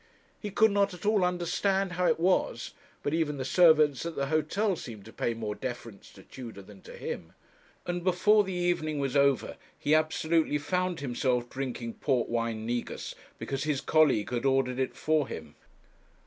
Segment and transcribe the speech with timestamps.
[0.39, 4.25] He could not at all understand how it was, but even the servants at the
[4.25, 7.33] hotel seemed to pay more deference to Tudor than to him;
[7.85, 13.65] and before the evening was over he absolutely found himself drinking port wine negus, because
[13.65, 15.53] his colleague had ordered it for him.